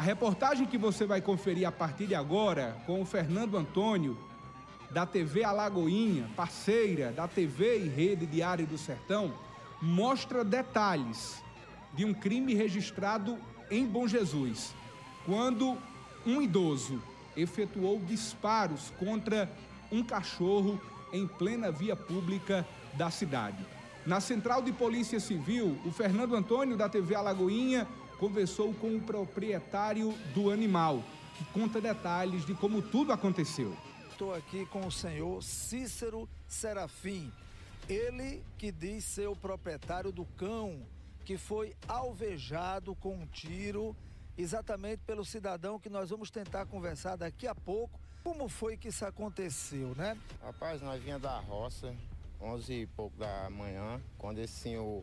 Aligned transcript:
A 0.00 0.02
reportagem 0.02 0.64
que 0.64 0.78
você 0.78 1.04
vai 1.04 1.20
conferir 1.20 1.68
a 1.68 1.70
partir 1.70 2.06
de 2.06 2.14
agora 2.14 2.74
com 2.86 3.02
o 3.02 3.04
Fernando 3.04 3.58
Antônio, 3.58 4.16
da 4.90 5.04
TV 5.04 5.44
Alagoinha, 5.44 6.26
parceira 6.34 7.12
da 7.12 7.28
TV 7.28 7.80
e 7.84 7.88
Rede 7.90 8.24
Diário 8.24 8.66
do 8.66 8.78
Sertão, 8.78 9.30
mostra 9.82 10.42
detalhes 10.42 11.42
de 11.92 12.06
um 12.06 12.14
crime 12.14 12.54
registrado 12.54 13.36
em 13.70 13.84
Bom 13.84 14.08
Jesus, 14.08 14.72
quando 15.26 15.76
um 16.24 16.40
idoso 16.40 17.02
efetuou 17.36 18.00
disparos 18.00 18.90
contra 18.98 19.52
um 19.92 20.02
cachorro 20.02 20.80
em 21.12 21.26
plena 21.26 21.70
via 21.70 21.94
pública 21.94 22.66
da 22.94 23.10
cidade. 23.10 23.66
Na 24.06 24.18
Central 24.18 24.62
de 24.62 24.72
Polícia 24.72 25.20
Civil, 25.20 25.78
o 25.84 25.90
Fernando 25.90 26.34
Antônio, 26.34 26.74
da 26.74 26.88
TV 26.88 27.14
Alagoinha, 27.14 27.86
conversou 28.20 28.74
com 28.74 28.96
o 28.96 29.00
proprietário 29.00 30.12
do 30.34 30.50
animal, 30.50 31.02
que 31.38 31.44
conta 31.46 31.80
detalhes 31.80 32.44
de 32.44 32.52
como 32.52 32.82
tudo 32.82 33.14
aconteceu. 33.14 33.74
Estou 34.10 34.34
aqui 34.34 34.66
com 34.66 34.86
o 34.86 34.92
senhor 34.92 35.42
Cícero 35.42 36.28
Serafim, 36.46 37.32
ele 37.88 38.44
que 38.58 38.70
diz 38.70 39.04
ser 39.06 39.26
o 39.26 39.34
proprietário 39.34 40.12
do 40.12 40.26
cão 40.36 40.82
que 41.24 41.38
foi 41.38 41.74
alvejado 41.88 42.94
com 42.96 43.14
um 43.14 43.26
tiro 43.26 43.96
exatamente 44.36 45.00
pelo 45.06 45.24
cidadão 45.24 45.78
que 45.78 45.88
nós 45.88 46.10
vamos 46.10 46.30
tentar 46.30 46.66
conversar 46.66 47.16
daqui 47.16 47.46
a 47.46 47.54
pouco. 47.54 47.98
Como 48.22 48.50
foi 48.50 48.76
que 48.76 48.88
isso 48.88 49.06
aconteceu, 49.06 49.94
né? 49.96 50.18
Rapaz, 50.42 50.82
nós 50.82 51.02
vinha 51.02 51.18
da 51.18 51.38
roça, 51.38 51.94
11 52.38 52.72
e 52.82 52.86
pouco 52.86 53.16
da 53.16 53.48
manhã, 53.48 53.98
quando 54.18 54.40
esse 54.40 54.52
senhor 54.52 55.02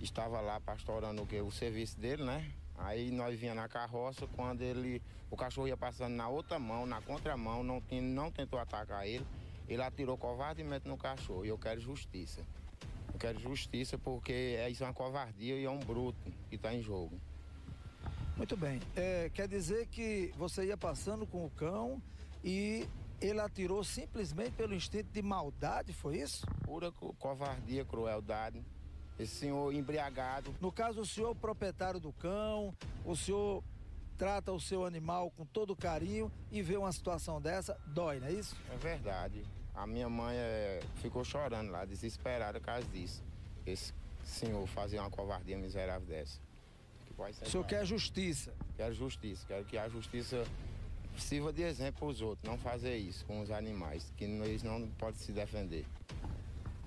estava 0.00 0.40
lá 0.40 0.60
pastorando 0.60 1.22
o, 1.22 1.26
que, 1.26 1.40
o 1.40 1.50
serviço 1.50 1.98
dele, 1.98 2.24
né? 2.24 2.50
Aí 2.78 3.10
nós 3.10 3.38
vinha 3.38 3.54
na 3.54 3.68
carroça, 3.68 4.26
quando 4.34 4.62
ele, 4.62 5.02
o 5.30 5.36
cachorro 5.36 5.68
ia 5.68 5.76
passando 5.76 6.14
na 6.14 6.28
outra 6.28 6.58
mão, 6.58 6.86
na 6.86 7.00
contramão, 7.02 7.62
não, 7.62 7.82
não 8.02 8.30
tentou 8.30 8.58
atacar 8.58 9.06
ele, 9.06 9.26
ele 9.68 9.82
atirou 9.82 10.16
covardemente 10.16 10.88
no 10.88 10.96
cachorro. 10.96 11.44
E 11.44 11.48
eu 11.48 11.58
quero 11.58 11.80
justiça. 11.80 12.40
Eu 13.12 13.18
quero 13.18 13.38
justiça 13.38 13.98
porque 13.98 14.56
é, 14.58 14.70
isso 14.70 14.82
é 14.82 14.86
uma 14.86 14.94
covardia 14.94 15.56
e 15.56 15.64
é 15.64 15.70
um 15.70 15.78
bruto 15.78 16.32
que 16.48 16.56
está 16.56 16.72
em 16.72 16.82
jogo. 16.82 17.20
Muito 18.36 18.56
bem. 18.56 18.80
É, 18.96 19.30
quer 19.34 19.46
dizer 19.46 19.86
que 19.88 20.32
você 20.38 20.64
ia 20.64 20.76
passando 20.76 21.26
com 21.26 21.44
o 21.44 21.50
cão 21.50 22.00
e 22.42 22.88
ele 23.20 23.40
atirou 23.40 23.84
simplesmente 23.84 24.52
pelo 24.52 24.74
instinto 24.74 25.10
de 25.12 25.20
maldade, 25.20 25.92
foi 25.92 26.18
isso? 26.18 26.46
Pura 26.64 26.90
covardia, 26.90 27.84
crueldade. 27.84 28.64
Esse 29.20 29.34
senhor 29.34 29.72
embriagado. 29.74 30.54
No 30.60 30.72
caso, 30.72 31.02
o 31.02 31.06
senhor 31.06 31.28
é 31.28 31.30
o 31.32 31.34
proprietário 31.34 32.00
do 32.00 32.12
cão, 32.12 32.74
o 33.04 33.14
senhor 33.14 33.62
trata 34.16 34.52
o 34.52 34.60
seu 34.60 34.84
animal 34.84 35.30
com 35.30 35.44
todo 35.44 35.76
carinho 35.76 36.32
e 36.50 36.62
vê 36.62 36.76
uma 36.76 36.92
situação 36.92 37.40
dessa, 37.40 37.78
dói, 37.86 38.18
não 38.18 38.28
é 38.28 38.32
isso? 38.32 38.56
É 38.72 38.76
verdade. 38.76 39.44
A 39.74 39.86
minha 39.86 40.08
mãe 40.08 40.36
é, 40.36 40.80
ficou 40.96 41.24
chorando 41.24 41.70
lá, 41.70 41.84
desesperada 41.84 42.60
por 42.60 42.66
causa 42.66 42.86
disso. 42.88 43.22
Esse 43.66 43.92
senhor 44.24 44.66
fazia 44.68 45.00
uma 45.00 45.10
covardia 45.10 45.56
miserável 45.58 46.06
dessa. 46.06 46.38
O 47.42 47.46
senhor 47.46 47.64
quer 47.66 47.84
justiça? 47.84 48.54
Quero 48.76 48.94
justiça, 48.94 49.44
quero 49.46 49.64
que 49.66 49.76
a 49.76 49.88
justiça 49.88 50.46
sirva 51.18 51.52
de 51.52 51.62
exemplo 51.62 52.00
para 52.00 52.08
os 52.08 52.22
outros, 52.22 52.48
não 52.48 52.56
fazer 52.56 52.96
isso 52.96 53.24
com 53.26 53.40
os 53.40 53.50
animais, 53.50 54.10
que 54.16 54.24
eles 54.24 54.62
não 54.62 54.88
podem 54.98 55.20
se 55.20 55.32
defender. 55.32 55.84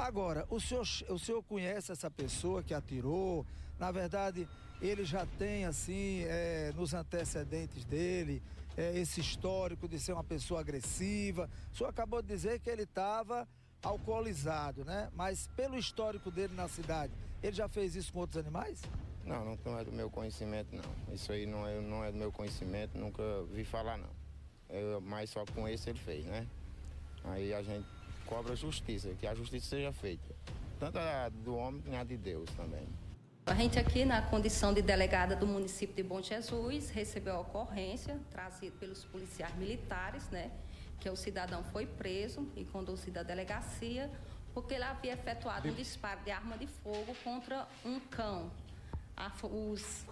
Agora, 0.00 0.46
o 0.48 0.58
senhor, 0.58 0.86
o 1.10 1.18
senhor 1.18 1.42
conhece 1.42 1.92
essa 1.92 2.10
pessoa 2.10 2.62
que 2.62 2.72
atirou? 2.72 3.44
Na 3.78 3.92
verdade, 3.92 4.48
ele 4.80 5.04
já 5.04 5.26
tem, 5.38 5.66
assim, 5.66 6.24
é, 6.24 6.72
nos 6.74 6.94
antecedentes 6.94 7.84
dele, 7.84 8.42
é, 8.78 8.98
esse 8.98 9.20
histórico 9.20 9.86
de 9.86 10.00
ser 10.00 10.14
uma 10.14 10.24
pessoa 10.24 10.60
agressiva. 10.60 11.50
O 11.70 11.76
senhor 11.76 11.90
acabou 11.90 12.22
de 12.22 12.28
dizer 12.28 12.60
que 12.60 12.70
ele 12.70 12.84
estava 12.84 13.46
alcoolizado, 13.82 14.86
né? 14.86 15.10
Mas 15.14 15.48
pelo 15.48 15.76
histórico 15.76 16.30
dele 16.30 16.54
na 16.54 16.66
cidade, 16.66 17.12
ele 17.42 17.52
já 17.52 17.68
fez 17.68 17.94
isso 17.94 18.10
com 18.10 18.20
outros 18.20 18.38
animais? 18.38 18.80
Não, 19.22 19.44
não, 19.44 19.58
não 19.62 19.78
é 19.78 19.84
do 19.84 19.92
meu 19.92 20.08
conhecimento, 20.08 20.74
não. 20.74 21.14
Isso 21.14 21.30
aí 21.30 21.44
não 21.44 21.68
é, 21.68 21.78
não 21.78 22.02
é 22.02 22.10
do 22.10 22.16
meu 22.16 22.32
conhecimento, 22.32 22.96
nunca 22.96 23.22
vi 23.52 23.64
falar, 23.64 23.98
não. 23.98 24.10
Eu, 24.70 24.98
mas 25.02 25.28
só 25.28 25.44
com 25.44 25.68
esse 25.68 25.90
ele 25.90 25.98
fez, 25.98 26.24
né? 26.24 26.46
Aí 27.22 27.52
a 27.52 27.62
gente 27.62 27.99
cobra 28.30 28.54
justiça, 28.54 29.12
que 29.18 29.26
a 29.26 29.34
justiça 29.34 29.70
seja 29.70 29.92
feita. 29.92 30.34
Tanto 30.78 30.96
a 30.98 31.28
do 31.28 31.56
homem 31.56 31.82
como 31.82 31.96
a 31.96 32.04
de 32.04 32.16
Deus 32.16 32.48
também. 32.52 32.88
A 33.44 33.54
gente 33.54 33.78
aqui, 33.78 34.04
na 34.04 34.22
condição 34.22 34.72
de 34.72 34.80
delegada 34.80 35.34
do 35.34 35.46
município 35.46 35.96
de 35.96 36.02
Bom 36.04 36.22
Jesus, 36.22 36.88
recebeu 36.90 37.34
a 37.34 37.40
ocorrência 37.40 38.18
trazida 38.30 38.74
pelos 38.78 39.04
policiais 39.04 39.54
militares, 39.56 40.28
né? 40.30 40.52
Que 41.00 41.10
o 41.10 41.16
cidadão 41.16 41.64
foi 41.64 41.86
preso 41.86 42.46
e 42.56 42.64
conduzido 42.64 43.18
à 43.18 43.22
delegacia 43.24 44.08
porque 44.54 44.74
ele 44.74 44.84
havia 44.84 45.12
efetuado 45.12 45.68
um 45.68 45.74
disparo 45.74 46.20
de 46.24 46.30
arma 46.30 46.56
de 46.56 46.66
fogo 46.66 47.14
contra 47.22 47.66
um 47.84 48.00
cão. 48.00 48.50
os 49.42 50.06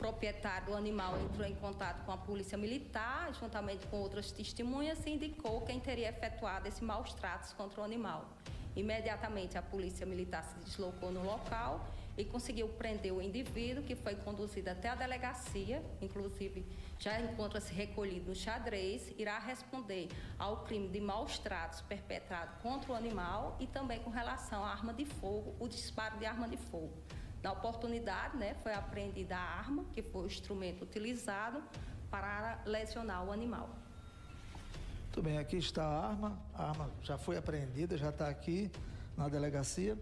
proprietário 0.00 0.68
do 0.68 0.74
animal 0.74 1.14
entrou 1.20 1.46
em 1.46 1.54
contato 1.54 2.06
com 2.06 2.12
a 2.12 2.16
polícia 2.16 2.56
militar, 2.56 3.34
juntamente 3.34 3.86
com 3.88 3.98
outras 3.98 4.32
testemunhas, 4.32 5.04
e 5.04 5.10
indicou 5.10 5.60
quem 5.60 5.78
teria 5.78 6.08
efetuado 6.08 6.66
esse 6.66 6.82
maus 6.82 7.12
tratos 7.12 7.52
contra 7.52 7.82
o 7.82 7.84
animal. 7.84 8.26
Imediatamente 8.74 9.58
a 9.58 9.62
polícia 9.62 10.06
militar 10.06 10.42
se 10.42 10.58
deslocou 10.60 11.12
no 11.12 11.22
local 11.22 11.86
e 12.16 12.24
conseguiu 12.24 12.66
prender 12.68 13.12
o 13.12 13.20
indivíduo, 13.20 13.84
que 13.84 13.94
foi 13.94 14.14
conduzido 14.14 14.70
até 14.70 14.88
a 14.88 14.94
delegacia, 14.94 15.82
inclusive 16.00 16.66
já 16.98 17.20
encontra-se 17.20 17.72
recolhido 17.72 18.30
no 18.30 18.34
xadrez, 18.34 19.12
irá 19.18 19.38
responder 19.38 20.08
ao 20.38 20.64
crime 20.64 20.88
de 20.88 21.00
maus 21.00 21.38
tratos 21.38 21.82
perpetrado 21.82 22.58
contra 22.62 22.92
o 22.92 22.94
animal 22.94 23.56
e 23.60 23.66
também 23.66 24.00
com 24.00 24.10
relação 24.10 24.64
à 24.64 24.70
arma 24.70 24.94
de 24.94 25.04
fogo, 25.04 25.54
o 25.60 25.68
disparo 25.68 26.18
de 26.18 26.24
arma 26.24 26.48
de 26.48 26.56
fogo. 26.56 26.92
Na 27.42 27.52
oportunidade, 27.52 28.36
né, 28.36 28.54
foi 28.62 28.74
apreendida 28.74 29.36
a 29.36 29.40
arma, 29.40 29.84
que 29.92 30.02
foi 30.02 30.22
o 30.22 30.26
instrumento 30.26 30.82
utilizado 30.82 31.62
para 32.10 32.60
lesionar 32.66 33.24
o 33.24 33.32
animal. 33.32 33.70
Muito 35.04 35.22
bem, 35.22 35.38
aqui 35.38 35.56
está 35.56 35.84
a 35.84 36.08
arma. 36.08 36.38
A 36.54 36.68
arma 36.68 36.90
já 37.02 37.16
foi 37.18 37.36
apreendida, 37.36 37.96
já 37.96 38.10
está 38.10 38.28
aqui 38.28 38.70
na 39.16 39.28
delegacia. 39.28 39.98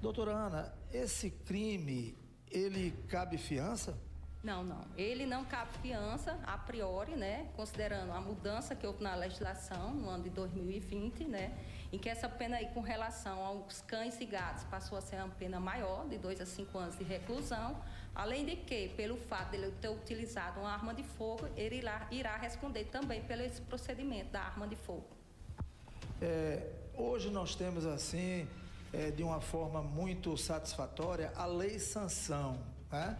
Doutora 0.00 0.32
Ana, 0.32 0.72
esse 0.92 1.30
crime, 1.30 2.16
ele 2.50 2.92
cabe 3.08 3.38
fiança? 3.38 3.98
Não, 4.44 4.62
não. 4.62 4.84
Ele 4.96 5.26
não 5.26 5.44
cabe 5.44 5.76
fiança 5.78 6.38
a 6.46 6.56
priori, 6.56 7.16
né? 7.16 7.48
Considerando 7.56 8.12
a 8.12 8.20
mudança 8.20 8.76
que 8.76 8.86
houve 8.86 9.02
na 9.02 9.16
legislação 9.16 9.92
no 9.92 10.08
ano 10.08 10.22
de 10.22 10.30
2020, 10.30 11.24
né? 11.24 11.58
Em 11.92 11.98
que 11.98 12.08
essa 12.08 12.28
pena 12.28 12.56
aí 12.56 12.66
com 12.74 12.80
relação 12.80 13.44
aos 13.44 13.80
cães 13.82 14.20
e 14.20 14.26
gatos 14.26 14.64
passou 14.64 14.98
a 14.98 15.00
ser 15.00 15.16
uma 15.16 15.28
pena 15.28 15.60
maior, 15.60 16.06
de 16.08 16.18
2 16.18 16.40
a 16.40 16.46
5 16.46 16.78
anos 16.78 16.98
de 16.98 17.04
reclusão. 17.04 17.80
Além 18.14 18.44
de 18.44 18.56
que, 18.56 18.88
pelo 18.96 19.16
fato 19.16 19.50
de 19.50 19.56
ele 19.58 19.70
ter 19.80 19.88
utilizado 19.88 20.60
uma 20.60 20.72
arma 20.72 20.94
de 20.94 21.02
fogo, 21.02 21.48
ele 21.56 21.76
irá, 21.76 22.06
irá 22.10 22.36
responder 22.36 22.84
também 22.86 23.22
pelo 23.22 23.42
esse 23.42 23.60
procedimento 23.60 24.30
da 24.30 24.40
arma 24.40 24.66
de 24.66 24.74
fogo. 24.74 25.06
É, 26.20 26.72
hoje 26.94 27.30
nós 27.30 27.54
temos 27.54 27.84
assim, 27.84 28.48
é, 28.92 29.10
de 29.10 29.22
uma 29.22 29.40
forma 29.40 29.82
muito 29.82 30.36
satisfatória, 30.36 31.30
a 31.36 31.44
lei 31.44 31.78
sanção, 31.78 32.58
né? 32.90 33.18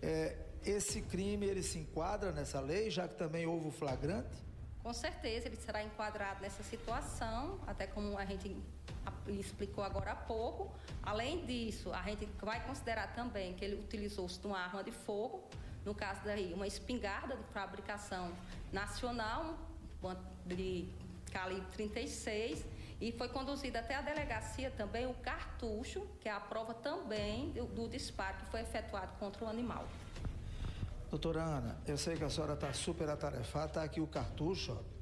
É, 0.00 0.36
esse 0.64 1.02
crime 1.02 1.46
ele 1.46 1.62
se 1.62 1.78
enquadra 1.78 2.30
nessa 2.30 2.60
lei, 2.60 2.90
já 2.90 3.08
que 3.08 3.16
também 3.16 3.46
houve 3.46 3.68
o 3.68 3.70
flagrante? 3.70 4.36
Com 4.82 4.92
certeza, 4.92 5.48
ele 5.48 5.56
será 5.56 5.82
enquadrado 5.82 6.40
nessa 6.40 6.62
situação, 6.62 7.58
até 7.66 7.86
como 7.86 8.16
a 8.16 8.24
gente 8.24 8.56
explicou 9.26 9.84
agora 9.84 10.12
há 10.12 10.16
pouco. 10.16 10.72
Além 11.02 11.44
disso, 11.44 11.92
a 11.92 12.02
gente 12.02 12.26
vai 12.40 12.64
considerar 12.66 13.14
também 13.14 13.54
que 13.54 13.64
ele 13.64 13.74
utilizou-se 13.74 14.40
de 14.40 14.46
uma 14.46 14.58
arma 14.58 14.82
de 14.82 14.92
fogo, 14.92 15.42
no 15.84 15.94
caso 15.94 16.20
daí, 16.24 16.52
uma 16.52 16.66
espingarda 16.66 17.36
de 17.36 17.44
fabricação 17.52 18.32
nacional, 18.72 19.58
de 20.46 20.88
calibre 21.32 21.66
36, 21.72 22.64
e 23.00 23.12
foi 23.12 23.28
conduzido 23.28 23.78
até 23.78 23.94
a 23.94 24.00
delegacia 24.00 24.70
também 24.70 25.06
o 25.06 25.14
cartucho, 25.14 26.06
que 26.20 26.28
é 26.28 26.32
a 26.32 26.40
prova 26.40 26.74
também 26.74 27.50
do, 27.50 27.66
do 27.66 27.88
disparo 27.88 28.36
que 28.38 28.46
foi 28.46 28.60
efetuado 28.60 29.12
contra 29.18 29.44
o 29.44 29.48
animal. 29.48 29.86
Doutora 31.10 31.42
Ana, 31.42 31.78
eu 31.86 31.96
sei 31.96 32.16
que 32.16 32.24
a 32.24 32.28
senhora 32.28 32.52
está 32.52 32.70
super 32.74 33.08
atarefada, 33.08 33.66
está 33.66 33.82
aqui 33.82 33.98
o 33.98 34.06
cartucho, 34.06 34.72
ó. 34.72 34.98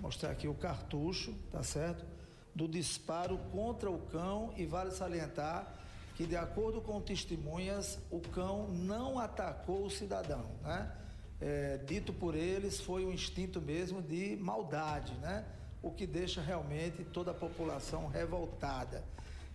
Mostrar 0.00 0.30
aqui 0.30 0.48
o 0.48 0.54
cartucho, 0.54 1.34
tá 1.52 1.62
certo? 1.62 2.06
Do 2.54 2.66
disparo 2.66 3.36
contra 3.52 3.90
o 3.90 3.98
cão 3.98 4.54
e 4.56 4.64
vale 4.64 4.90
salientar 4.92 5.70
que, 6.16 6.26
de 6.26 6.36
acordo 6.36 6.80
com 6.80 6.98
testemunhas, 7.02 7.98
o 8.10 8.18
cão 8.20 8.68
não 8.68 9.18
atacou 9.18 9.84
o 9.84 9.90
cidadão, 9.90 10.46
né? 10.62 10.90
É, 11.38 11.76
dito 11.78 12.14
por 12.14 12.34
eles, 12.34 12.80
foi 12.80 13.04
um 13.04 13.12
instinto 13.12 13.60
mesmo 13.60 14.00
de 14.00 14.36
maldade, 14.36 15.12
né? 15.16 15.44
O 15.82 15.90
que 15.90 16.06
deixa 16.06 16.40
realmente 16.40 17.04
toda 17.04 17.32
a 17.32 17.34
população 17.34 18.06
revoltada. 18.06 19.04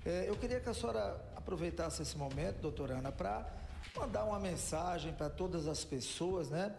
É, 0.05 0.29
eu 0.29 0.35
queria 0.35 0.59
que 0.59 0.69
a 0.69 0.73
senhora 0.75 1.19
aproveitasse 1.35 2.03
esse 2.03 2.17
momento, 2.17 2.61
doutora 2.61 2.99
Ana, 2.99 3.11
para 3.11 3.45
mandar 3.97 4.23
uma 4.25 4.39
mensagem 4.39 5.13
para 5.13 5.29
todas 5.29 5.67
as 5.67 5.83
pessoas, 5.83 6.49
né? 6.49 6.73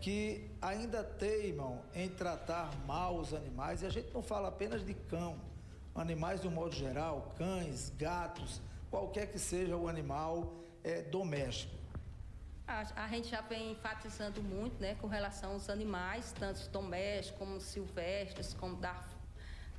Que 0.00 0.50
ainda 0.60 1.02
teimam 1.02 1.80
em 1.94 2.08
tratar 2.08 2.70
mal 2.86 3.16
os 3.16 3.32
animais, 3.32 3.82
e 3.82 3.86
a 3.86 3.90
gente 3.90 4.12
não 4.12 4.22
fala 4.22 4.48
apenas 4.48 4.84
de 4.84 4.92
cão, 4.94 5.36
animais 5.94 6.40
de 6.40 6.48
um 6.48 6.50
modo 6.50 6.74
geral, 6.74 7.32
cães, 7.38 7.92
gatos, 7.96 8.60
qualquer 8.90 9.28
que 9.28 9.38
seja 9.38 9.76
o 9.76 9.88
animal 9.88 10.52
é, 10.82 11.02
doméstico. 11.02 11.74
A, 12.66 13.04
a, 13.04 13.08
gente 13.08 13.28
já 13.28 13.42
vem 13.42 13.72
enfatizando 13.72 14.42
muito 14.42 14.80
né, 14.80 14.94
com 14.96 15.06
relação 15.06 15.52
aos 15.52 15.68
animais, 15.68 16.32
tanto 16.38 16.68
domésticos 16.70 17.38
como 17.38 17.60
silvestres, 17.60 18.54
como 18.54 18.76
da, 18.76 19.04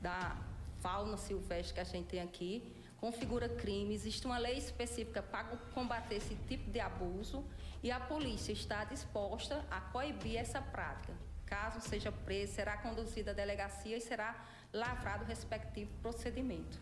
da 0.02 0.38
fauna 0.82 1.18
silvestre 1.18 1.74
que 1.74 1.80
a 1.80 1.84
gente 1.84 2.06
tem 2.06 2.22
aqui, 2.22 2.76
configura 3.06 3.48
crime. 3.48 3.94
Existe 3.94 4.26
uma 4.26 4.40
lei 4.40 4.58
específica 4.58 5.22
para 5.22 5.44
combater 5.76 6.16
esse 6.16 6.36
tipo 6.48 6.72
de 6.72 6.80
abuso 6.80 7.46
e 7.84 7.92
a 7.92 8.00
polícia 8.00 8.52
está 8.52 8.84
disposta 8.84 9.64
a 9.70 9.80
coibir 9.80 10.38
essa 10.38 10.60
prática. 10.60 11.14
Caso 11.46 11.80
seja 11.88 12.12
preso, 12.12 12.54
será 12.54 12.78
conduzida 12.78 13.30
à 13.30 13.34
delegacia 13.36 13.96
e 13.96 14.02
será 14.02 14.44
lavrado 14.74 15.24
o 15.24 15.28
respectivo 15.28 15.94
procedimento. 16.02 16.82